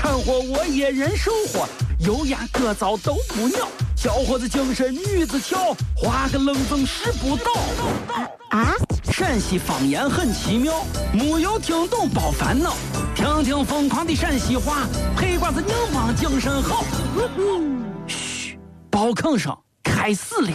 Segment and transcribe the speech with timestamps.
[0.00, 1.68] 掺和我也人生活，
[1.98, 7.50] 油盐各糟都不尿，小伙子精神女子俏，画个愣风使不到。
[8.50, 8.74] 啊，
[9.10, 12.76] 陕西方言很奇妙，没有听懂别烦恼，
[13.12, 14.86] 听听疯狂的陕西话，
[15.16, 16.84] 黑瓜子硬邦精神好。
[18.06, 18.56] 嘘，
[18.88, 19.52] 包坑声
[19.82, 20.52] 开始了。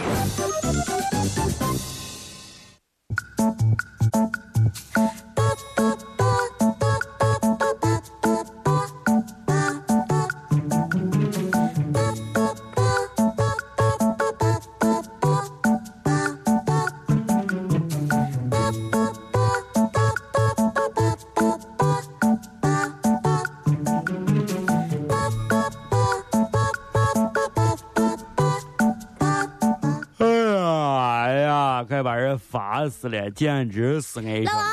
[31.84, 34.64] 快把人烦死了，简直是哎老王，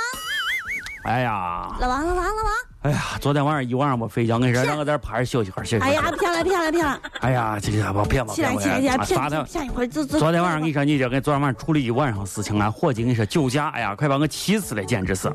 [1.04, 2.52] 哎呀，老王，老王，老王！
[2.84, 5.90] 哎呀，昨天晚上一晚上没睡觉，我跟你说，让我在这趴着休息会儿，休息会儿。
[5.90, 7.02] 哎呀，骗了，骗了，骗了！
[7.20, 9.54] 哎呀，这个我骗吧，起来，骗起来，起来，吧，啥的骗。
[9.54, 10.18] 骗一会儿，就就。
[10.20, 15.30] 昨天晚上跟你说，你这跟昨天晚上处理一晚上事情，俺伙计跟你说酒驾，哎呀，快把我气死了，简直是。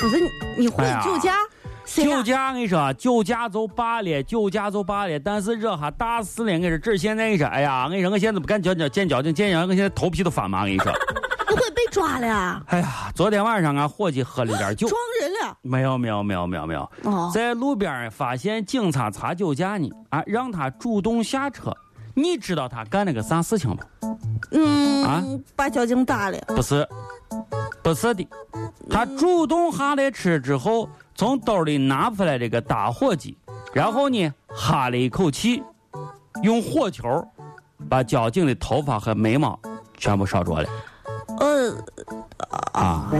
[0.00, 1.36] 不是你，你会酒驾？
[1.86, 6.52] 酒驾，我跟你说，酒驾就罢了，酒驾就罢了，但是惹下大事了。
[6.52, 10.62] 我跟你说，这现在跟你说，哎呀，我跟你说，我现在不敢叫叫见交警，见交警，我现在头皮都发麻。
[10.62, 10.92] 我跟你说，
[11.46, 12.60] 不会被抓了呀？
[12.66, 15.56] 哎呀，昨天晚上俺伙计喝了点酒，撞人了！
[15.62, 21.72] 没有没有没有没有没有，哦，在路边发现警察查酒驾呢，啊，让他主动下车。
[22.18, 23.76] 你知道他干了个啥事情吗？
[24.50, 25.22] 嗯，啊
[25.54, 26.38] 把交警打了。
[26.48, 26.86] 不是，
[27.82, 28.26] 不是的，
[28.90, 33.36] 他主动下来车之后，从兜里拿出来这个打火机，
[33.72, 35.62] 然后呢，哈了一口气，
[36.42, 37.26] 用火球
[37.88, 39.58] 把交警的头发和眉毛
[39.96, 40.68] 全部烧着了
[41.38, 41.74] 呃，
[42.72, 43.10] 啊！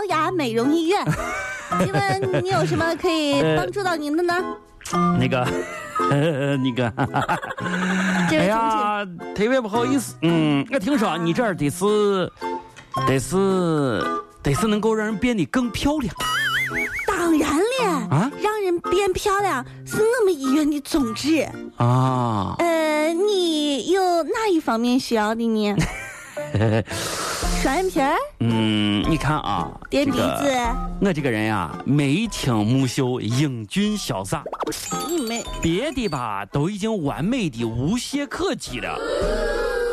[0.00, 1.04] 到小雅美容医院。
[1.84, 4.34] 请问你有什么可以帮助到您的呢？
[5.18, 5.46] 那个，
[6.10, 12.30] 呃，那个， 哎这位同呀，特别不好意思，嗯，我听说你这儿得是，
[13.06, 14.02] 得是，
[14.42, 16.12] 得是能够让人变得更漂亮，
[17.06, 21.46] 当然了，啊让人变漂亮是我们医院的宗旨。
[21.76, 22.56] 啊。
[22.58, 25.76] 呃，你有哪一方面需要的呢？
[27.62, 30.50] 双眼皮儿、嗯，你看啊，垫鼻这个子，
[31.00, 34.44] 我这个人呀，眉清目秀，英俊潇洒，
[35.08, 35.42] 你没。
[35.62, 38.98] 别的吧都已经完美的无懈可击了，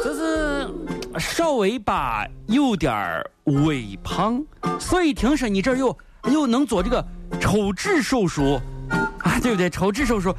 [0.03, 0.69] 就是
[1.17, 4.43] 稍微吧有点儿微胖，
[4.77, 7.05] 所以听说你这儿有有能做这个
[7.39, 8.59] 抽脂手术
[9.19, 9.69] 啊，对不对？
[9.69, 10.35] 抽脂手术，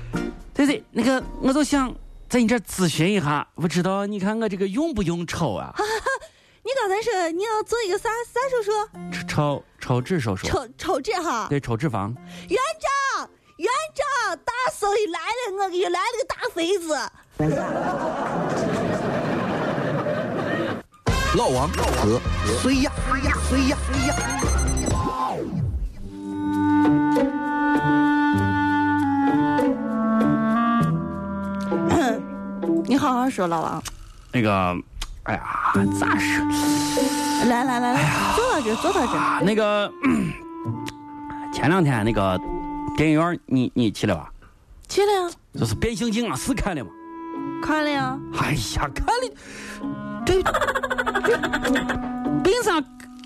[0.53, 1.95] 对对，那个我就想
[2.29, 5.75] 在你这儿咨询一下，不知道你看我这个用不用抽啊？
[6.79, 8.71] 你刚才说你要做一个啥啥手术？
[9.27, 11.49] 抽抽脂手术，抽抽脂哈？
[11.49, 12.15] 对，抽脂肪。
[12.49, 16.97] 院长，院长，大手艺来了，我给你来了个大肥子。
[21.37, 22.21] 老王和
[22.63, 22.93] 谁呀？
[23.11, 23.37] 谁呀？
[23.49, 23.77] 谁呀？
[23.91, 24.15] 谁呀？
[32.87, 33.83] 你好好说，老王。
[34.33, 34.77] 那个，
[35.29, 36.43] 哎呀，咋说？
[37.49, 39.13] 来来来来，坐到这，坐到这。
[39.13, 40.33] 啊，那个，嗯
[41.53, 42.41] 前两天那个
[42.97, 44.33] 电影院，你你去了吧？
[44.89, 46.91] 去了呀，就是变形金刚四看了吗？
[47.63, 48.19] 看了呀。
[48.41, 50.43] 哎呀，看了，对，
[52.43, 52.81] 变啥？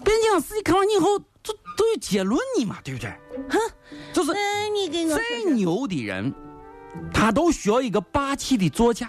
[0.04, 3.10] 变形金刚四你看完以后，就都有结论你嘛，对不对？
[3.48, 3.58] 哼，
[4.12, 5.22] 就是那你给我再。
[5.54, 6.34] 牛的人，
[7.14, 9.08] 他都需要一个霸气的座驾，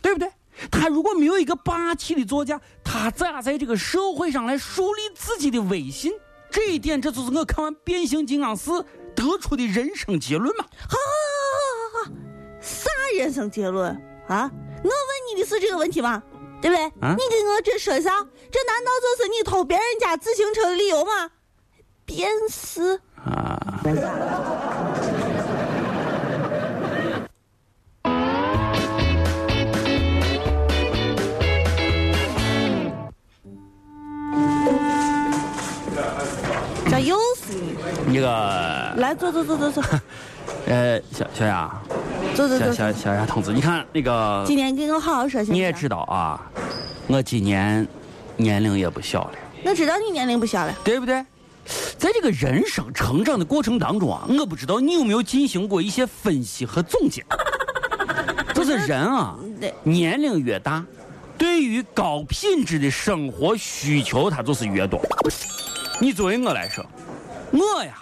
[0.00, 0.30] 对不对？
[0.70, 6.12] 他如果没有一个霸气的座驾，他咋在这个社会上来树立自己的威信？
[6.50, 8.72] 这一点，这就是我看完《变形金刚四》
[9.14, 10.64] 得出的人生结论嘛。
[10.64, 11.08] 好好
[11.92, 12.12] 好好好，好
[12.60, 13.90] 啥人生结论
[14.28, 14.50] 啊？
[14.82, 14.92] 我问
[15.34, 16.22] 你的是这个问题吗？
[16.60, 16.84] 对不对？
[16.84, 18.10] 你给我这说啥？
[18.50, 21.30] 这难道就是你偷别人家自行车的理由吗？
[22.04, 23.00] 变死。
[23.14, 23.80] 啊，
[37.36, 37.54] 死
[38.06, 38.16] 你！
[38.16, 39.84] 那个，来坐坐坐坐坐，
[40.66, 41.70] 呃，小小雅，
[42.34, 42.72] 坐坐坐。
[42.72, 46.40] 小小小雅同志，你看那个，今年跟我好好说，你也知道啊，
[47.06, 47.86] 我今年
[48.36, 49.32] 年龄也不小了，
[49.64, 51.24] 我知道你年龄不小了，对不对？
[51.98, 57.24] 在这个人生成长的过程当中啊，我不知道你有没有进行过一些分析和总结。
[58.54, 60.84] 就是人啊对，年龄越大，
[61.38, 65.00] 对于高品质的生活需求，它就是越多。
[66.02, 66.84] 你作为我来说，
[67.52, 67.94] 我呀，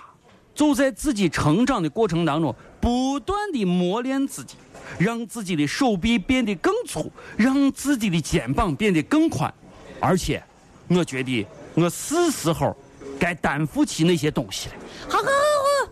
[0.54, 4.54] 就在自己成长的过程当中，不断的磨练自己，
[5.00, 9.52] 让自己的手臂变得更粗，让自己的肩膀变得更宽，
[9.98, 10.40] 而且，
[10.86, 12.76] 我觉得我是时候
[13.18, 14.74] 该担负起那些东西了。
[15.08, 15.90] 好好好好，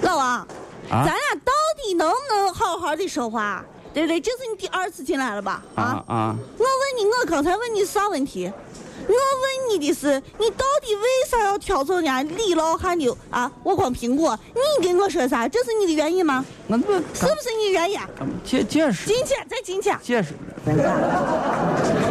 [0.00, 0.46] 老王，啊
[0.90, 1.52] 咱俩到
[1.84, 3.62] 底能不能好好的说话？
[3.92, 4.20] 对不对？
[4.20, 5.62] 这是你第二次进来了吧？
[5.74, 6.36] 啊啊！
[6.56, 8.50] 我问你，我刚才问你啥问题？
[9.08, 13.50] 我问你的是，你到底为啥要挑走人家李老汉的啊？
[13.62, 15.48] 我光苹果，你跟我说啥？
[15.48, 16.44] 这是你的原因吗？
[16.66, 17.98] 那不是不是你的原因？
[18.44, 19.90] 解解释进去，再进去。
[20.02, 20.34] 解释。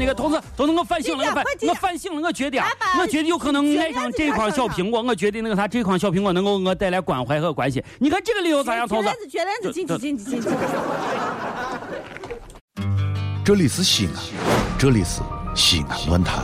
[0.00, 2.66] 那个同志，同志，我反省了，我反我反省了，我觉得啊，
[2.98, 7.82] 我觉得有可能爱上这款小苹果，我觉得那个啥，这款小苹果能够给我带来关怀和关心。
[7.98, 9.16] 你看这个理由咋样，同志撅帘？
[9.20, 10.48] 子，撅帘子，进去，进去，进去。
[13.44, 14.14] 这里是西安，
[14.78, 15.20] 这里是
[15.54, 16.42] 西安论坛。